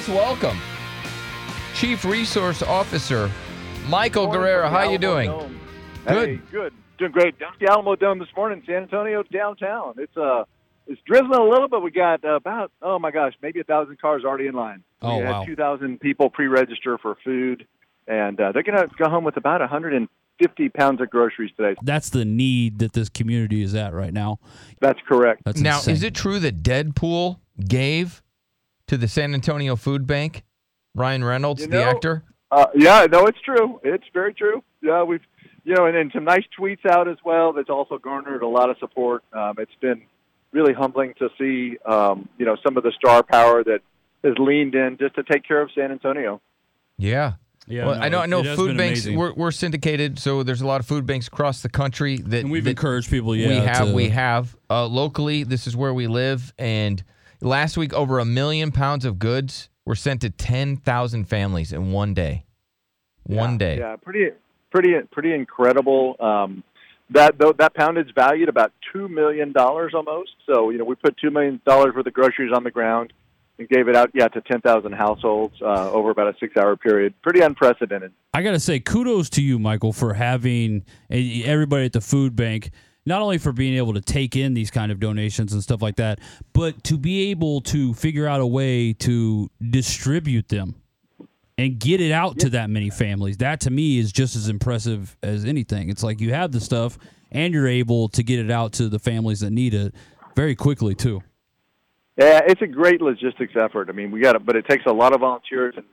let's 0.00 0.08
welcome 0.08 0.58
Chief 1.74 2.06
Resource 2.06 2.62
Officer 2.62 3.30
Michael 3.86 4.28
Guerra. 4.28 4.70
How 4.70 4.90
you 4.90 4.96
doing? 4.96 5.30
Hey, 6.06 6.36
Good. 6.36 6.50
good. 6.50 6.74
Doing 6.98 7.12
great. 7.12 7.38
Down 7.38 7.52
the 7.60 7.66
Alamodome 7.66 8.18
this 8.18 8.28
morning, 8.34 8.62
San 8.64 8.76
Antonio 8.76 9.22
downtown. 9.24 9.94
It's 9.98 10.16
uh, 10.16 10.44
it's 10.86 11.00
drizzling 11.06 11.38
a 11.38 11.44
little, 11.44 11.68
but 11.68 11.82
we 11.82 11.90
got 11.90 12.24
uh, 12.24 12.36
about 12.36 12.72
oh 12.80 12.98
my 12.98 13.10
gosh, 13.10 13.34
maybe 13.42 13.60
a 13.60 13.64
thousand 13.64 14.00
cars 14.00 14.24
already 14.24 14.46
in 14.46 14.54
line. 14.54 14.82
Oh, 15.02 15.18
we 15.18 15.24
had 15.24 15.30
wow. 15.32 15.44
two 15.44 15.56
thousand 15.56 16.00
people 16.00 16.30
pre-register 16.30 16.96
for 16.96 17.16
food, 17.22 17.66
and 18.06 18.40
uh, 18.40 18.52
they're 18.52 18.62
gonna 18.62 18.86
go 18.96 19.10
home 19.10 19.24
with 19.24 19.36
about 19.36 19.60
a 19.60 19.64
150 19.64 20.68
pounds 20.70 21.02
of 21.02 21.10
groceries 21.10 21.50
today. 21.58 21.78
That's 21.82 22.08
the 22.08 22.24
need 22.24 22.78
that 22.78 22.94
this 22.94 23.10
community 23.10 23.62
is 23.62 23.74
at 23.74 23.92
right 23.92 24.14
now. 24.14 24.38
That's 24.80 25.00
correct. 25.06 25.42
That's 25.44 25.60
Now, 25.60 25.76
insane. 25.76 25.94
is 25.94 26.02
it 26.02 26.14
true 26.14 26.38
that 26.38 26.62
Deadpool 26.62 27.38
gave 27.68 28.22
to 28.90 28.96
the 28.96 29.06
San 29.08 29.34
Antonio 29.34 29.76
Food 29.76 30.04
Bank? 30.06 30.42
Ryan 30.96 31.22
Reynolds, 31.22 31.62
You 31.62 31.68
the 31.68 31.82
actor. 31.84 32.24
Uh, 32.50 32.66
yeah, 32.74 33.06
no, 33.10 33.26
it's 33.26 33.40
true. 33.40 33.80
It's 33.84 34.02
very 34.12 34.34
true. 34.34 34.64
Yeah, 34.82 35.04
we've, 35.04 35.20
you 35.62 35.76
know, 35.76 35.86
and, 35.86 35.96
and 35.96 36.10
some 36.12 36.24
nice 36.24 36.42
tweets 36.58 36.84
out 36.84 37.06
as 37.06 37.16
well. 37.24 37.52
That's 37.52 37.70
also 37.70 37.98
garnered 37.98 38.42
a 38.42 38.48
lot 38.48 38.68
of 38.68 38.76
support. 38.78 39.22
Um, 39.32 39.54
it's 39.58 39.70
been 39.80 40.02
really 40.52 40.72
humbling 40.74 41.14
to 41.20 41.28
see, 41.38 41.78
um, 41.86 42.28
you 42.36 42.44
know, 42.44 42.56
some 42.66 42.76
of 42.76 42.82
the 42.82 42.90
star 42.90 43.22
power 43.22 43.62
that 43.62 43.80
has 44.24 44.34
leaned 44.38 44.74
in 44.74 44.98
just 44.98 45.14
to 45.14 45.22
take 45.22 45.44
care 45.46 45.62
of 45.62 45.70
San 45.72 45.92
Antonio. 45.92 46.40
Yeah. 46.98 47.34
Yeah, 47.68 47.86
well, 47.86 47.94
no, 47.94 48.00
I 48.00 48.08
know. 48.08 48.18
I 48.18 48.26
know. 48.26 48.56
Food 48.56 48.76
banks. 48.76 49.06
We're, 49.06 49.32
we're 49.34 49.52
syndicated, 49.52 50.18
so 50.18 50.42
there's 50.42 50.62
a 50.62 50.66
lot 50.66 50.80
of 50.80 50.86
food 50.86 51.06
banks 51.06 51.28
across 51.28 51.62
the 51.62 51.68
country 51.68 52.16
that 52.16 52.40
and 52.40 52.50
we've 52.50 52.64
that 52.64 52.70
encouraged 52.70 53.08
people. 53.10 53.36
Yeah, 53.36 53.48
we 53.48 53.54
have. 53.54 53.86
to- 53.86 53.94
we 53.94 54.08
have 54.08 54.56
uh, 54.68 54.86
locally. 54.86 55.44
This 55.44 55.68
is 55.68 55.76
where 55.76 55.94
we 55.94 56.08
live, 56.08 56.52
and 56.58 57.00
last 57.40 57.76
week 57.76 57.92
over 57.92 58.18
a 58.18 58.24
million 58.24 58.72
pounds 58.72 59.04
of 59.04 59.18
goods 59.18 59.68
were 59.84 59.94
sent 59.94 60.20
to 60.22 60.30
ten 60.30 60.76
thousand 60.76 61.24
families 61.28 61.72
in 61.72 61.92
one 61.92 62.14
day. 62.14 62.44
One 63.24 63.52
Yeah, 63.52 63.58
day. 63.58 63.78
Yeah, 63.78 63.96
pretty, 63.96 64.30
pretty, 64.70 64.94
pretty 65.10 65.32
incredible. 65.34 66.16
Um, 66.20 66.62
that 67.10 67.38
though 67.38 67.52
that 67.52 67.74
poundage 67.74 68.14
valued 68.14 68.48
about 68.48 68.72
two 68.92 69.08
million 69.08 69.52
dollars 69.52 69.92
almost. 69.94 70.30
So 70.46 70.70
you 70.70 70.78
know, 70.78 70.84
we 70.84 70.94
put 70.94 71.16
two 71.16 71.30
million 71.30 71.60
dollars 71.66 71.94
worth 71.94 72.06
of 72.06 72.12
groceries 72.12 72.52
on 72.54 72.64
the 72.64 72.70
ground 72.70 73.12
and 73.58 73.68
gave 73.68 73.88
it 73.88 73.96
out, 73.96 74.10
yeah, 74.14 74.28
to 74.28 74.40
ten 74.40 74.60
thousand 74.60 74.92
households 74.92 75.54
uh, 75.60 75.90
over 75.90 76.10
about 76.10 76.34
a 76.34 76.38
six-hour 76.38 76.76
period. 76.76 77.14
Pretty 77.22 77.40
unprecedented. 77.40 78.12
I 78.32 78.42
got 78.42 78.52
to 78.52 78.60
say, 78.60 78.80
kudos 78.80 79.28
to 79.30 79.42
you, 79.42 79.58
Michael, 79.58 79.92
for 79.92 80.14
having 80.14 80.84
eh, 81.10 81.42
everybody 81.44 81.84
at 81.86 81.92
the 81.92 82.00
food 82.00 82.36
bank. 82.36 82.70
Not 83.06 83.22
only 83.22 83.38
for 83.38 83.52
being 83.52 83.76
able 83.76 83.94
to 83.94 84.00
take 84.00 84.36
in 84.36 84.54
these 84.54 84.70
kind 84.70 84.92
of 84.92 85.00
donations 85.00 85.52
and 85.52 85.62
stuff 85.62 85.80
like 85.82 85.96
that, 85.96 86.20
but 86.52 86.84
to 86.84 86.98
be 86.98 87.30
able 87.30 87.60
to 87.62 87.94
figure 87.94 88.26
out 88.26 88.40
a 88.40 88.46
way 88.46 88.92
to 88.94 89.50
distribute 89.70 90.48
them 90.48 90.74
and 91.56 91.78
get 91.78 92.00
it 92.00 92.12
out 92.12 92.38
to 92.38 92.50
that 92.50 92.70
many 92.70 92.90
families. 92.90 93.38
That 93.38 93.60
to 93.60 93.70
me 93.70 93.98
is 93.98 94.12
just 94.12 94.36
as 94.36 94.48
impressive 94.48 95.16
as 95.22 95.44
anything. 95.44 95.90
It's 95.90 96.02
like 96.02 96.20
you 96.20 96.32
have 96.32 96.52
the 96.52 96.60
stuff 96.60 96.98
and 97.30 97.52
you're 97.52 97.68
able 97.68 98.08
to 98.10 98.22
get 98.22 98.38
it 98.38 98.50
out 98.50 98.72
to 98.74 98.88
the 98.88 98.98
families 98.98 99.40
that 99.40 99.50
need 99.50 99.74
it 99.74 99.94
very 100.34 100.54
quickly 100.54 100.94
too. 100.94 101.22
Yeah, 102.16 102.40
it's 102.46 102.60
a 102.60 102.66
great 102.66 103.00
logistics 103.00 103.54
effort. 103.56 103.88
I 103.88 103.92
mean, 103.92 104.10
we 104.10 104.20
got 104.20 104.36
it, 104.36 104.44
but 104.44 104.56
it 104.56 104.66
takes 104.68 104.84
a 104.86 104.92
lot 104.92 105.14
of 105.14 105.20
volunteers, 105.20 105.74
and 105.76 105.86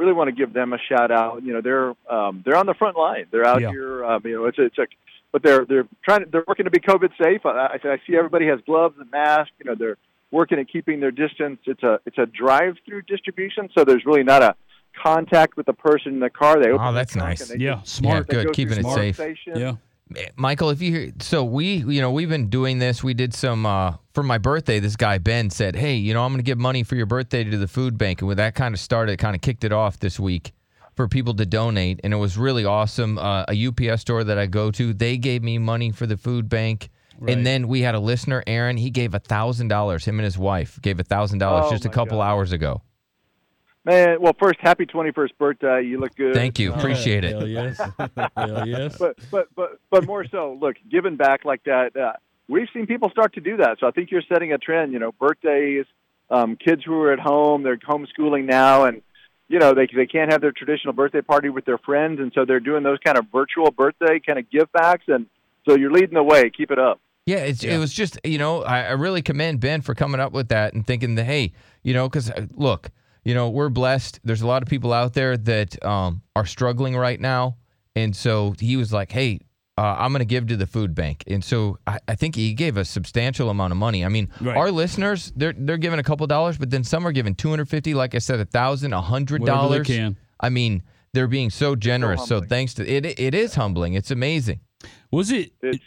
really 0.00 0.12
want 0.14 0.28
to 0.28 0.32
give 0.34 0.52
them 0.52 0.72
a 0.72 0.78
shout 0.88 1.10
out. 1.10 1.42
You 1.44 1.52
know, 1.52 1.60
they're 1.60 1.94
um, 2.12 2.42
they're 2.44 2.56
on 2.56 2.66
the 2.66 2.74
front 2.74 2.96
line. 2.96 3.26
They're 3.30 3.46
out 3.46 3.60
Yeah. 3.60 3.70
here. 3.70 4.04
Um, 4.04 4.22
you 4.24 4.34
know, 4.36 4.46
it's 4.46 4.58
a, 4.58 4.62
it's 4.64 4.78
a, 4.78 4.86
but 5.32 5.42
they're 5.42 5.64
they're 5.64 5.86
trying. 6.04 6.20
To, 6.24 6.30
they're 6.30 6.44
working 6.48 6.64
to 6.64 6.70
be 6.70 6.80
COVID 6.80 7.10
safe. 7.22 7.44
I, 7.44 7.50
I, 7.50 7.78
I 7.84 8.00
see 8.06 8.16
everybody 8.16 8.46
has 8.46 8.58
gloves 8.66 8.96
and 8.98 9.10
masks. 9.10 9.52
You 9.62 9.70
know, 9.70 9.76
they're 9.76 9.96
working 10.32 10.58
at 10.58 10.68
keeping 10.68 11.00
their 11.00 11.10
distance. 11.10 11.60
It's 11.66 11.82
a 11.82 12.00
it's 12.06 12.18
a 12.18 12.26
drive 12.26 12.76
through 12.86 13.02
distribution, 13.02 13.68
so 13.76 13.84
there's 13.84 14.04
really 14.04 14.24
not 14.24 14.42
a 14.42 14.54
contact 15.00 15.56
with 15.56 15.66
the 15.66 15.72
person 15.72 16.14
in 16.14 16.20
the 16.20 16.30
car. 16.30 16.60
They 16.60 16.70
open 16.70 16.84
Oh, 16.86 16.92
that's 16.92 17.12
trunk 17.12 17.28
nice. 17.28 17.50
and 17.50 17.60
they 17.60 17.64
Yeah, 17.64 17.76
just- 17.76 17.94
smart. 17.94 18.26
they 18.26 18.42
good, 18.44 18.52
keeping 18.52 18.78
it 18.78 18.86
safe. 18.86 19.14
station. 19.14 19.52
Yeah. 19.56 19.74
Michael, 20.36 20.70
if 20.70 20.82
you 20.82 20.90
hear, 20.92 21.12
so 21.20 21.44
we, 21.44 21.76
you 21.76 22.00
know, 22.00 22.10
we've 22.10 22.28
been 22.28 22.48
doing 22.48 22.78
this. 22.78 23.02
We 23.04 23.14
did 23.14 23.32
some 23.34 23.64
uh, 23.64 23.94
for 24.12 24.22
my 24.22 24.38
birthday. 24.38 24.80
This 24.80 24.96
guy 24.96 25.18
Ben 25.18 25.50
said, 25.50 25.76
"Hey, 25.76 25.94
you 25.96 26.14
know, 26.14 26.24
I'm 26.24 26.32
going 26.32 26.38
to 26.38 26.44
give 26.44 26.58
money 26.58 26.82
for 26.82 26.96
your 26.96 27.06
birthday 27.06 27.44
to 27.44 27.56
the 27.56 27.68
food 27.68 27.96
bank," 27.96 28.20
and 28.20 28.28
with 28.28 28.38
that 28.38 28.54
kind 28.54 28.74
of 28.74 28.80
started, 28.80 29.18
kind 29.18 29.34
of 29.36 29.42
kicked 29.42 29.64
it 29.64 29.72
off 29.72 29.98
this 30.00 30.18
week 30.18 30.52
for 30.96 31.06
people 31.08 31.34
to 31.34 31.46
donate, 31.46 32.00
and 32.02 32.12
it 32.12 32.16
was 32.16 32.36
really 32.36 32.64
awesome. 32.64 33.18
Uh, 33.18 33.44
a 33.48 33.66
UPS 33.68 34.00
store 34.02 34.24
that 34.24 34.36
I 34.38 34.46
go 34.46 34.70
to, 34.72 34.92
they 34.92 35.16
gave 35.16 35.42
me 35.42 35.58
money 35.58 35.92
for 35.92 36.06
the 36.06 36.16
food 36.16 36.48
bank. 36.48 36.90
Right. 37.18 37.36
And 37.36 37.46
then 37.46 37.68
we 37.68 37.82
had 37.82 37.94
a 37.94 38.00
listener, 38.00 38.42
Aaron. 38.46 38.78
He 38.78 38.88
gave 38.90 39.14
a 39.14 39.18
thousand 39.18 39.68
dollars. 39.68 40.06
Him 40.06 40.18
and 40.18 40.24
his 40.24 40.38
wife 40.38 40.80
gave 40.80 40.98
a 40.98 41.04
thousand 41.04 41.38
dollars 41.38 41.66
Oh, 41.68 41.70
just 41.70 41.84
a 41.84 41.90
couple 41.90 42.18
God. 42.18 42.24
hours 42.24 42.52
ago. 42.52 42.82
Man, 43.84 44.20
well, 44.20 44.34
first, 44.38 44.58
happy 44.60 44.84
21st 44.84 45.30
birthday. 45.38 45.82
You 45.82 45.98
look 45.98 46.14
good. 46.14 46.34
Thank 46.34 46.58
you, 46.58 46.74
appreciate 46.74 47.24
it. 47.24 47.30
Hell 47.32 47.46
yes. 47.48 47.78
Hell 48.36 48.66
yes. 48.66 48.96
but 48.98 49.16
but 49.30 49.48
but 49.56 49.80
but 49.90 50.06
more 50.06 50.26
so, 50.26 50.58
look, 50.60 50.76
giving 50.90 51.16
back 51.16 51.44
like 51.46 51.64
that. 51.64 51.96
Uh, 51.96 52.12
we've 52.48 52.68
seen 52.74 52.86
people 52.86 53.08
start 53.10 53.34
to 53.34 53.40
do 53.40 53.56
that, 53.56 53.78
so 53.80 53.86
I 53.86 53.90
think 53.90 54.10
you're 54.10 54.22
setting 54.28 54.52
a 54.52 54.58
trend. 54.58 54.92
You 54.92 54.98
know, 54.98 55.12
birthdays, 55.12 55.86
um, 56.28 56.56
kids 56.56 56.82
who 56.84 57.00
are 57.00 57.12
at 57.12 57.20
home, 57.20 57.62
they're 57.62 57.78
homeschooling 57.78 58.44
now, 58.44 58.84
and 58.84 59.00
you 59.48 59.58
know 59.58 59.72
they 59.72 59.88
they 59.94 60.06
can't 60.06 60.30
have 60.30 60.42
their 60.42 60.52
traditional 60.52 60.92
birthday 60.92 61.22
party 61.22 61.48
with 61.48 61.64
their 61.64 61.78
friends, 61.78 62.20
and 62.20 62.32
so 62.34 62.44
they're 62.44 62.60
doing 62.60 62.82
those 62.82 62.98
kind 63.02 63.16
of 63.16 63.26
virtual 63.32 63.70
birthday 63.70 64.20
kind 64.20 64.38
of 64.38 64.50
give 64.50 64.70
backs, 64.72 65.04
and 65.08 65.24
so 65.66 65.74
you're 65.74 65.90
leading 65.92 66.14
the 66.14 66.22
way. 66.22 66.50
Keep 66.50 66.70
it 66.70 66.78
up. 66.78 67.00
Yeah, 67.24 67.38
it's, 67.38 67.62
Yeah. 67.62 67.76
it 67.76 67.78
was 67.78 67.94
just 67.94 68.18
you 68.24 68.36
know 68.36 68.62
I, 68.62 68.82
I 68.82 68.90
really 68.92 69.22
commend 69.22 69.60
Ben 69.60 69.80
for 69.80 69.94
coming 69.94 70.20
up 70.20 70.32
with 70.32 70.48
that 70.48 70.74
and 70.74 70.86
thinking 70.86 71.14
that 71.14 71.24
hey 71.24 71.52
you 71.82 71.94
know 71.94 72.08
because 72.10 72.30
look 72.54 72.90
you 73.24 73.34
know 73.34 73.50
we're 73.50 73.68
blessed. 73.68 74.20
There's 74.24 74.42
a 74.42 74.46
lot 74.46 74.62
of 74.62 74.68
people 74.68 74.92
out 74.92 75.14
there 75.14 75.36
that 75.36 75.82
um, 75.84 76.22
are 76.36 76.46
struggling 76.46 76.96
right 76.96 77.20
now, 77.20 77.56
and 77.96 78.14
so 78.14 78.54
he 78.58 78.76
was 78.76 78.92
like, 78.92 79.12
hey. 79.12 79.40
Uh, 79.78 79.96
I'm 79.98 80.12
going 80.12 80.18
to 80.20 80.26
give 80.26 80.46
to 80.48 80.58
the 80.58 80.66
food 80.66 80.94
bank, 80.94 81.24
and 81.26 81.42
so 81.42 81.78
I, 81.86 81.98
I 82.06 82.14
think 82.14 82.34
he 82.34 82.52
gave 82.52 82.76
a 82.76 82.84
substantial 82.84 83.48
amount 83.48 83.70
of 83.72 83.78
money. 83.78 84.04
I 84.04 84.08
mean, 84.10 84.28
Right. 84.38 84.54
our 84.54 84.70
listeners 84.70 85.32
they're 85.34 85.54
they're 85.56 85.78
giving 85.78 85.98
a 85.98 86.02
couple 86.02 86.26
dollars, 86.26 86.58
but 86.58 86.68
then 86.68 86.84
some 86.84 87.06
are 87.06 87.12
giving 87.12 87.34
250, 87.34 87.94
like 87.94 88.14
I 88.14 88.18
said, 88.18 88.40
a 88.40 88.44
thousand, 88.44 88.92
a 88.92 89.00
hundred 89.00 89.40
Whatever 89.40 89.56
they 89.56 89.68
dollars. 89.68 89.86
can. 89.86 90.16
I 90.38 90.50
mean, 90.50 90.82
they're 91.14 91.28
being 91.28 91.48
so 91.48 91.76
generous. 91.76 92.26
So, 92.26 92.34
humbling. 92.34 92.48
thanks 92.50 92.74
to 92.74 92.86
it, 92.86 93.06
it 93.18 93.34
is 93.34 93.54
humbling. 93.54 93.94
It's 93.94 94.10
amazing. 94.10 94.60
Was 95.10 95.30
it, 95.30 95.52
It's 95.62 95.82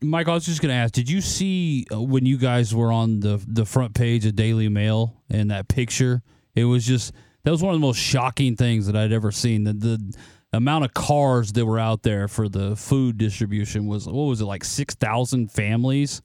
Mike? 0.00 0.26
I 0.26 0.32
was 0.32 0.46
just 0.46 0.62
going 0.62 0.70
to 0.70 0.76
ask. 0.76 0.94
Did 0.94 1.10
you 1.10 1.20
see 1.20 1.86
uh, 1.92 2.00
when 2.00 2.24
you 2.24 2.38
guys 2.38 2.74
were 2.74 2.90
on 2.90 3.20
the 3.20 3.42
the 3.46 3.66
front 3.66 3.92
page 3.92 4.24
of 4.24 4.34
Daily 4.34 4.70
Mail 4.70 5.14
and 5.28 5.50
that 5.50 5.68
picture? 5.68 6.22
It 6.54 6.64
was 6.64 6.86
just 6.86 7.12
that 7.44 7.50
was 7.50 7.62
one 7.62 7.74
of 7.74 7.80
the 7.80 7.86
most 7.86 7.98
shocking 7.98 8.56
things 8.56 8.86
that 8.86 8.96
I'd 8.96 9.12
ever 9.12 9.30
seen. 9.32 9.64
The 9.64 9.72
the 9.72 10.14
amount 10.52 10.84
of 10.84 10.94
cars 10.94 11.52
that 11.52 11.64
were 11.64 11.78
out 11.78 12.02
there 12.02 12.28
for 12.28 12.48
the 12.48 12.76
food 12.76 13.18
distribution 13.18 13.86
was 13.86 14.06
what 14.06 14.14
was 14.14 14.40
it 14.40 14.46
like 14.46 14.64
six 14.64 14.94
thousand 14.94 15.52
families? 15.52 16.22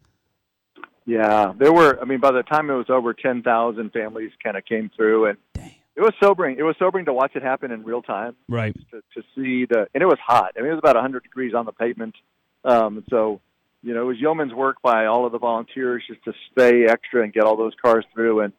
Yeah, 1.05 1.53
there 1.57 1.71
were. 1.71 1.99
I 2.01 2.05
mean, 2.05 2.19
by 2.19 2.31
the 2.31 2.41
time 2.41 2.69
it 2.69 2.75
was 2.75 2.89
over, 2.89 3.13
ten 3.13 3.43
thousand 3.43 3.91
families 3.91 4.31
kind 4.43 4.57
of 4.57 4.65
came 4.65 4.89
through, 4.95 5.27
and 5.27 5.37
it 5.95 6.01
was 6.01 6.13
sobering. 6.21 6.57
It 6.57 6.63
was 6.63 6.75
sobering 6.77 7.05
to 7.05 7.13
watch 7.13 7.35
it 7.35 7.43
happen 7.43 7.71
in 7.71 7.83
real 7.83 8.01
time. 8.01 8.35
Right. 8.49 8.75
to, 8.91 9.01
to 9.13 9.27
see 9.35 9.65
the, 9.65 9.87
and 9.93 10.03
it 10.03 10.07
was 10.07 10.17
hot. 10.25 10.53
I 10.57 10.61
mean, 10.61 10.69
it 10.69 10.73
was 10.73 10.79
about 10.79 10.95
100 10.95 11.23
degrees 11.23 11.53
on 11.53 11.65
the 11.65 11.71
pavement. 11.71 12.15
Um, 12.65 13.03
so, 13.09 13.39
you 13.81 13.93
know, 13.93 14.01
it 14.01 14.05
was 14.05 14.17
yeoman's 14.19 14.53
work 14.53 14.81
by 14.81 15.05
all 15.05 15.25
of 15.25 15.31
the 15.31 15.39
volunteers 15.39 16.03
just 16.07 16.23
to 16.25 16.33
stay 16.51 16.85
extra 16.85 17.23
and 17.23 17.31
get 17.31 17.43
all 17.43 17.55
those 17.55 17.73
cars 17.81 18.03
through. 18.13 18.41
And 18.41 18.53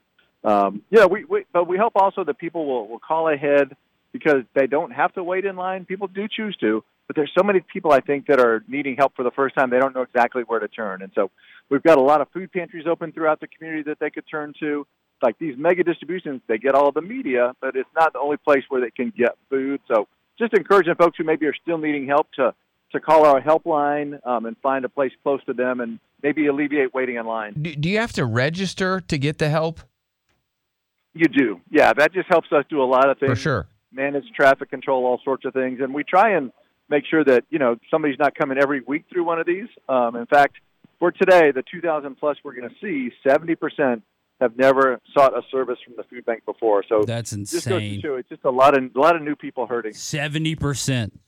um, 0.47 0.83
yeah, 0.91 1.07
we, 1.07 1.25
we, 1.25 1.45
but 1.53 1.69
we 1.69 1.77
hope 1.77 1.93
also 1.97 2.25
that 2.25 2.39
people 2.39 2.67
will, 2.67 2.89
will 2.89 2.99
call 2.99 3.29
ahead 3.29 3.77
because 4.13 4.45
they 4.55 4.67
don't 4.67 4.93
have 4.93 5.13
to 5.15 5.25
wait 5.25 5.45
in 5.45 5.57
line. 5.57 5.85
People 5.85 6.07
do 6.07 6.27
choose 6.29 6.57
to, 6.61 6.83
but 7.07 7.17
there's 7.17 7.33
so 7.37 7.45
many 7.45 7.61
people 7.61 7.93
I 7.93 8.01
think 8.01 8.27
that 8.29 8.41
are 8.41 8.65
needing 8.69 8.97
help 8.97 9.15
for 9.15 9.23
the 9.23 9.31
first 9.33 9.55
time. 9.57 9.71
They 9.71 9.79
don't 9.79 9.95
know 9.95 10.03
exactly 10.03 10.43
where 10.43 10.61
to 10.61 10.69
turn, 10.69 11.03
and 11.03 11.13
so 11.15 11.31
we've 11.69 11.83
got 11.83 11.99
a 11.99 12.03
lot 12.03 12.21
of 12.21 12.29
food 12.33 12.53
pantries 12.53 12.87
open 12.87 13.13
throughout 13.13 13.41
the 13.41 13.49
community 13.49 13.83
that 13.91 13.99
they 13.99 14.11
could 14.11 14.25
turn 14.31 14.55
to 14.61 14.87
like 15.23 15.39
these 15.39 15.55
mega 15.57 15.83
distributions, 15.83 16.41
they 16.47 16.59
get 16.59 16.75
all 16.75 16.93
the 16.93 17.01
media, 17.01 17.55
but 17.61 17.77
it's 17.77 17.89
not 17.95 18.13
the 18.13 18.19
only 18.19 18.37
place 18.37 18.65
where 18.69 18.81
they 18.81 18.91
can 18.91 19.13
get 19.17 19.37
food. 19.49 19.81
So 19.89 20.09
just 20.39 20.53
encouraging 20.55 20.95
folks 20.97 21.17
who 21.19 21.25
maybe 21.25 21.47
are 21.47 21.55
still 21.55 21.79
needing 21.79 22.07
help 22.07 22.31
to 22.33 22.55
to 22.93 23.01
call 23.01 23.27
our 23.27 23.41
helpline 23.41 24.25
um, 24.25 24.47
and 24.47 24.57
find 24.59 24.85
a 24.85 24.89
place 24.89 25.11
close 25.25 25.43
to 25.45 25.53
them 25.53 25.81
and 25.81 25.99
maybe 26.23 26.47
alleviate 26.47 26.95
waiting 26.95 27.17
in 27.17 27.27
line. 27.27 27.55
Do, 27.61 27.75
do 27.75 27.89
you 27.89 27.99
have 27.99 28.13
to 28.13 28.25
register 28.25 29.01
to 29.01 29.19
get 29.19 29.39
the 29.39 29.49
help? 29.49 29.81
You 31.17 31.29
do, 31.29 31.61
yeah. 31.71 31.93
That 31.93 32.13
just 32.13 32.29
helps 32.29 32.49
us 32.53 32.65
do 32.69 32.83
a 32.83 32.85
lot 32.85 33.09
of 33.09 33.19
things. 33.19 33.31
For 33.31 33.37
sure. 33.37 33.67
manage 33.93 34.25
traffic 34.35 34.71
control, 34.71 35.07
all 35.07 35.21
sorts 35.25 35.45
of 35.45 35.55
things, 35.55 35.81
and 35.81 35.95
we 35.95 36.05
try 36.05 36.37
and 36.37 36.53
make 36.91 37.05
sure 37.11 37.25
that 37.25 37.45
you 37.51 37.59
know 37.59 37.77
somebody's 37.91 38.19
not 38.19 38.35
coming 38.35 38.59
every 38.59 38.81
week 38.87 39.05
through 39.11 39.25
one 39.25 39.41
of 39.41 39.47
these. 39.47 39.69
Um, 39.89 40.17
in 40.17 40.27
fact, 40.27 40.57
for 40.99 41.11
today, 41.13 41.51
the 41.53 41.63
2,000 41.71 42.17
plus 42.17 42.37
we're 42.45 42.55
going 42.55 42.69
to 42.69 42.75
see, 42.81 43.11
70 43.27 43.55
percent 43.55 44.03
have 44.41 44.57
never 44.59 45.01
sought 45.15 45.33
a 45.33 45.41
service 45.51 45.79
from 45.85 45.95
the 45.97 46.03
food 46.05 46.25
bank 46.27 46.45
before. 46.45 46.85
So 46.87 47.05
That's 47.07 47.31
just 47.31 47.53
goes 47.53 47.65
to 47.65 47.75
insane. 47.77 48.01
show 48.03 48.17
it's 48.17 48.29
just 48.29 48.45
a 48.45 48.51
lot 48.51 48.77
of 48.77 48.85
a 48.95 49.01
lot 49.01 49.17
of 49.17 49.23
new 49.23 49.35
people 49.35 49.67
hurting. 49.67 49.95
Seventy 49.95 50.55
percent. 50.55 51.19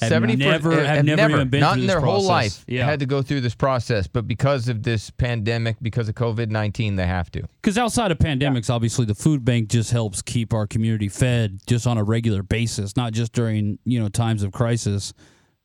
Have 0.00 0.08
70 0.08 0.36
never 0.36 0.72
for, 0.72 0.84
have 0.84 1.04
never, 1.04 1.30
even 1.30 1.48
been 1.48 1.60
not 1.60 1.74
through 1.74 1.82
in 1.82 1.86
this 1.86 1.94
their 1.94 2.04
whole 2.04 2.24
life 2.24 2.64
Yeah, 2.66 2.84
had 2.84 3.00
to 3.00 3.06
go 3.06 3.22
through 3.22 3.42
this 3.42 3.54
process, 3.54 4.06
but 4.08 4.26
because 4.26 4.68
of 4.68 4.82
this 4.82 5.10
pandemic, 5.10 5.76
because 5.80 6.08
of 6.08 6.16
COVID 6.16 6.50
nineteen, 6.50 6.96
they 6.96 7.06
have 7.06 7.30
to. 7.32 7.42
because 7.62 7.78
outside 7.78 8.10
of 8.10 8.18
pandemics, 8.18 8.70
obviously 8.70 9.04
the 9.04 9.14
food 9.14 9.44
bank 9.44 9.68
just 9.68 9.92
helps 9.92 10.20
keep 10.20 10.52
our 10.52 10.66
community 10.66 11.08
fed 11.08 11.60
just 11.66 11.86
on 11.86 11.96
a 11.96 12.04
regular 12.04 12.42
basis, 12.42 12.96
not 12.96 13.12
just 13.12 13.32
during 13.32 13.78
you 13.84 14.00
know 14.00 14.08
times 14.08 14.42
of 14.42 14.52
crisis. 14.52 15.12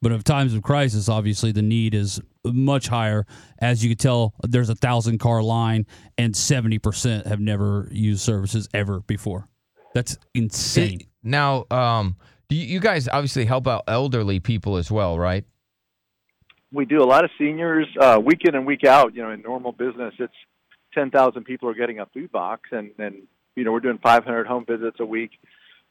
But 0.02 0.14
of 0.14 0.24
times 0.24 0.54
of 0.54 0.62
crisis, 0.64 1.10
obviously 1.10 1.52
the 1.52 1.62
need 1.62 1.94
is 1.94 2.22
much 2.46 2.88
higher. 2.88 3.25
As 3.58 3.84
you 3.84 3.90
can 3.90 3.98
tell, 3.98 4.34
there's 4.44 4.70
a 4.70 4.75
thousand 4.75 5.18
car 5.18 5.44
line, 5.44 5.88
and 6.18 6.34
seventy 6.36 6.80
percent 6.80 7.28
have 7.28 7.42
never 7.42 7.90
used 7.92 8.22
services 8.22 8.70
ever 8.74 9.02
before. 9.02 9.50
That's 9.94 10.18
insane. 10.34 11.02
Now, 11.24 11.66
um, 11.72 12.16
do 12.50 12.56
you, 12.56 12.66
you 12.66 12.80
guys 12.80 13.07
obviously 13.07 13.46
help 13.46 13.68
out 13.68 13.84
elderly 13.88 14.40
people 14.40 14.75
as 14.78 14.92
well, 14.92 15.18
right? 15.18 15.46
we 16.72 16.86
do 16.86 17.01
a 17.01 17.06
lot 17.06 17.24
of 17.25 17.31
seniors 17.40 17.88
uh, 18.00 18.22
week 18.24 18.42
in 18.46 18.54
and 18.54 18.63
week 18.66 18.84
out. 18.84 19.16
You 19.16 19.24
know, 19.24 19.31
in 19.31 19.42
normal 19.42 19.72
business, 19.72 20.13
it's 20.19 20.34
ten 20.94 21.10
thousand 21.10 21.46
people 21.46 21.68
are 21.69 21.74
getting 21.74 22.00
a 22.00 22.06
food 22.07 22.31
box, 22.31 22.69
and 22.72 22.92
and 23.00 23.24
you 23.56 23.63
know 23.63 23.72
we're 23.72 23.80
doing 23.80 23.98
five 24.04 24.24
hundred 24.24 24.46
home 24.48 24.66
visits 24.68 24.98
a 25.00 25.06
week. 25.06 25.31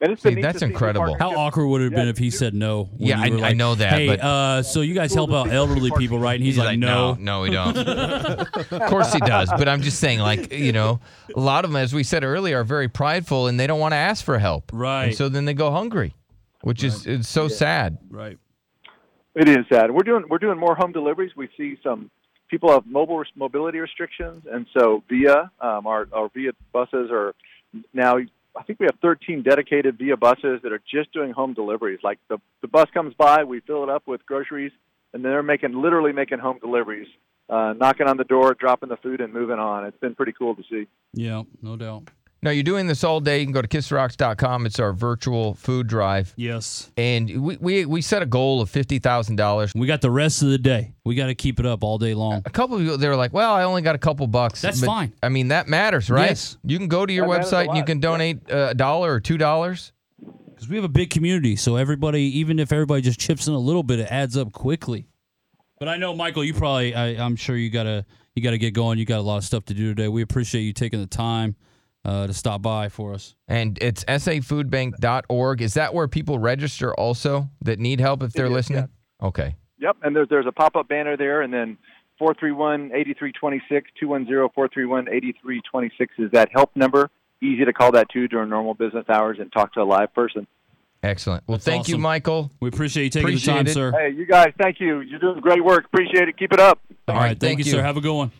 And 0.00 0.12
it's 0.12 0.22
See, 0.22 0.30
been 0.30 0.42
that's 0.42 0.54
to 0.54 0.58
see 0.60 0.66
the 0.66 0.70
incredible. 0.70 1.16
How 1.18 1.30
awkward 1.34 1.66
would 1.66 1.80
it 1.80 1.84
have 1.86 1.92
been 1.94 2.04
Yeah, 2.04 2.10
if 2.10 2.18
he 2.18 2.30
said 2.30 2.54
no? 2.54 2.88
Yeah, 2.98 3.24
you 3.24 3.38
were 3.38 3.44
I- 3.44 3.48
I 3.48 3.52
know 3.54 3.74
that, 3.74 3.94
Hey, 3.94 4.06
but- 4.06 4.20
uh, 4.20 4.62
so 4.62 4.82
you 4.82 4.94
guys 4.94 5.12
help 5.12 5.32
out 5.32 5.50
elderly 5.50 5.90
people, 5.98 6.20
right? 6.20 6.36
And 6.36 6.44
he's, 6.44 6.56
like, 6.56 6.78
no. 6.78 7.14
no, 7.14 7.40
we 7.40 7.50
don't. 7.50 7.76
of 7.76 8.82
course 8.86 9.12
he 9.12 9.18
does, 9.18 9.50
but 9.58 9.68
I'm 9.68 9.82
just 9.82 9.98
saying, 9.98 10.20
like 10.20 10.52
you 10.52 10.70
know, 10.70 11.00
a 11.34 11.40
lot 11.40 11.64
of 11.64 11.72
them, 11.72 11.76
as 11.82 11.92
we 11.92 12.04
said 12.04 12.22
earlier, 12.22 12.60
are 12.60 12.64
very 12.64 12.86
prideful 12.88 13.48
and 13.48 13.58
they 13.58 13.66
don't 13.66 13.80
want 13.80 13.90
to 13.90 13.96
ask 13.96 14.24
for 14.24 14.38
help, 14.38 14.70
Right. 14.72 15.06
And 15.06 15.16
so 15.16 15.28
then 15.28 15.46
they 15.46 15.54
go 15.54 15.72
hungry, 15.72 16.14
which 16.62 16.82
is 16.82 17.06
it's 17.06 17.28
so 17.28 17.48
sad. 17.48 17.98
Right. 18.10 18.38
It 19.34 19.48
is 19.48 19.66
sad. 19.72 19.90
We're 19.90 20.02
doing 20.02 20.24
we're 20.28 20.38
doing 20.38 20.58
more 20.58 20.74
home 20.74 20.92
deliveries. 20.92 21.32
We 21.36 21.48
see 21.56 21.78
some 21.82 22.10
people 22.48 22.72
have 22.72 22.86
mobile 22.86 23.22
mobility 23.36 23.78
restrictions, 23.78 24.44
and 24.50 24.66
so 24.76 25.02
Via 25.08 25.50
um, 25.60 25.86
our 25.86 26.08
our 26.12 26.28
Via 26.34 26.52
buses 26.72 27.10
are 27.10 27.34
now. 27.92 28.16
I 28.56 28.62
think 28.64 28.80
we 28.80 28.86
have 28.86 28.98
13 29.00 29.42
dedicated 29.42 29.98
Via 29.98 30.16
buses 30.16 30.60
that 30.64 30.72
are 30.72 30.80
just 30.90 31.12
doing 31.12 31.30
home 31.30 31.54
deliveries. 31.54 32.00
Like 32.02 32.18
the 32.28 32.38
the 32.62 32.68
bus 32.68 32.88
comes 32.92 33.14
by, 33.14 33.44
we 33.44 33.60
fill 33.60 33.84
it 33.84 33.88
up 33.88 34.06
with 34.06 34.26
groceries, 34.26 34.72
and 35.12 35.24
they're 35.24 35.42
making 35.42 35.80
literally 35.80 36.12
making 36.12 36.38
home 36.40 36.58
deliveries, 36.58 37.06
uh, 37.48 37.74
knocking 37.76 38.08
on 38.08 38.16
the 38.16 38.24
door, 38.24 38.54
dropping 38.58 38.88
the 38.88 38.96
food, 38.96 39.20
and 39.20 39.32
moving 39.32 39.58
on. 39.58 39.84
It's 39.84 39.98
been 39.98 40.14
pretty 40.14 40.32
cool 40.32 40.56
to 40.56 40.62
see. 40.68 40.88
Yeah, 41.12 41.42
no 41.62 41.76
doubt. 41.76 42.10
Now 42.40 42.50
you're 42.50 42.62
doing 42.62 42.86
this 42.86 43.02
all 43.02 43.18
day. 43.20 43.40
You 43.40 43.46
can 43.46 43.52
go 43.52 43.62
to 43.62 43.66
kissrocks.com. 43.68 44.64
It's 44.66 44.78
our 44.78 44.92
virtual 44.92 45.54
food 45.54 45.88
drive, 45.88 46.32
Yes. 46.36 46.90
and 46.96 47.42
we 47.42 47.56
we, 47.56 47.84
we 47.84 48.00
set 48.00 48.22
a 48.22 48.26
goal 48.26 48.60
of 48.60 48.70
fifty 48.70 49.00
thousand 49.00 49.36
dollars. 49.36 49.72
We 49.74 49.88
got 49.88 50.02
the 50.02 50.10
rest 50.10 50.42
of 50.42 50.50
the 50.50 50.58
day. 50.58 50.94
We 51.04 51.16
got 51.16 51.26
to 51.26 51.34
keep 51.34 51.58
it 51.58 51.66
up 51.66 51.82
all 51.82 51.98
day 51.98 52.14
long. 52.14 52.42
A 52.44 52.50
couple 52.50 52.76
of 52.76 52.82
people 52.82 52.96
they 52.98 53.08
were 53.08 53.16
like, 53.16 53.32
"Well, 53.32 53.52
I 53.52 53.64
only 53.64 53.82
got 53.82 53.96
a 53.96 53.98
couple 53.98 54.26
bucks." 54.28 54.60
That's 54.62 54.80
But, 54.80 54.86
fine. 54.86 55.12
I 55.20 55.30
mean, 55.30 55.48
that 55.48 55.66
matters, 55.66 56.08
right? 56.10 56.28
Yes. 56.30 56.56
You 56.62 56.78
can 56.78 56.86
go 56.86 57.04
to 57.04 57.12
your 57.12 57.26
That 57.28 57.44
website 57.44 57.68
and 57.68 57.76
you 57.76 57.82
can 57.84 57.98
donate 57.98 58.48
uh, 58.50 58.68
a 58.70 58.74
dollar 58.74 59.12
or 59.14 59.20
two 59.20 59.36
dollars. 59.38 59.92
Because 60.20 60.68
we 60.68 60.74
have 60.76 60.84
a 60.84 60.88
big 60.88 61.10
community. 61.10 61.54
So 61.54 61.76
everybody, 61.76 62.22
even 62.40 62.58
if 62.58 62.72
everybody 62.72 63.00
just 63.00 63.20
chips 63.20 63.46
in 63.46 63.54
a 63.54 63.58
little 63.58 63.84
bit, 63.84 64.00
it 64.00 64.08
adds 64.10 64.36
up 64.36 64.52
quickly. 64.52 65.06
But 65.78 65.86
I 65.88 65.96
know, 65.96 66.16
Michael, 66.16 66.42
you 66.42 66.52
probably, 66.52 66.92
I, 66.96 67.24
I'm 67.24 67.36
sure 67.36 67.56
you 67.56 67.70
got 67.70 67.84
to 67.84 68.04
you 68.34 68.42
got 68.42 68.50
to 68.50 68.58
get 68.58 68.74
going. 68.74 68.98
You 68.98 69.04
got 69.04 69.18
a 69.18 69.22
lot 69.22 69.36
of 69.38 69.44
stuff 69.44 69.64
to 69.66 69.74
do 69.74 69.94
today. 69.94 70.08
We 70.08 70.22
appreciate 70.22 70.62
you 70.62 70.72
taking 70.72 71.00
the 71.00 71.06
time 71.06 71.54
uh, 72.08 72.26
to 72.26 72.32
stop 72.32 72.62
by 72.62 72.88
for 72.88 73.12
us. 73.12 73.34
And 73.46 73.78
it's 73.82 74.02
safoodbank.org. 74.04 75.60
Is 75.60 75.74
that 75.74 75.92
where 75.92 76.08
people 76.08 76.38
register 76.38 76.94
also 76.94 77.50
that 77.62 77.78
need 77.78 78.00
help 78.00 78.22
if 78.22 78.32
they're 78.32 78.46
is, 78.46 78.52
listening? 78.52 78.88
Okay. 79.22 79.56
Yep, 79.78 79.98
and 80.02 80.16
there's 80.16 80.28
there's 80.28 80.46
a 80.46 80.52
pop 80.52 80.74
up 80.74 80.88
banner 80.88 81.16
there, 81.16 81.42
and 81.42 81.52
then 81.52 81.76
431-8326, 82.20 83.60
210-431-8326 84.02 85.90
is 86.18 86.30
that 86.32 86.48
help 86.52 86.74
number. 86.74 87.10
Easy 87.40 87.64
to 87.64 87.72
call 87.72 87.92
that 87.92 88.08
too 88.10 88.26
during 88.26 88.50
normal 88.50 88.74
business 88.74 89.04
hours 89.08 89.36
and 89.38 89.52
talk 89.52 89.72
to 89.74 89.82
a 89.82 89.84
live 89.84 90.12
person. 90.14 90.48
Excellent. 91.00 91.44
Well, 91.46 91.58
That's 91.58 91.64
thank 91.64 91.88
you. 91.88 91.96
Michael. 91.96 92.50
We 92.58 92.68
appreciate 92.70 93.04
you 93.04 93.10
taking 93.10 93.28
Appreciate 93.28 93.52
the 93.52 93.58
time, 93.58 93.66
it. 93.68 93.74
sir. 93.74 93.92
Hey, 93.92 94.10
you 94.10 94.26
guys, 94.26 94.52
thank 94.60 94.80
you. 94.80 94.98
You're 95.00 95.20
doing 95.20 95.38
great 95.40 95.64
work. 95.64 95.84
Appreciate 95.84 96.28
it. 96.28 96.36
Keep 96.36 96.54
it 96.54 96.60
up. 96.60 96.80
All 97.06 97.14
right. 97.14 97.38
Thank, 97.38 97.58
you, 97.58 97.64
sir. 97.64 97.80
Have 97.82 97.96
a 97.96 98.00
good 98.00 98.14
one. 98.14 98.32